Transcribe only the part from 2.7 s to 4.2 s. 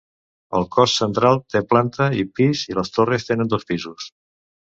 i les torres tenen dos pisos.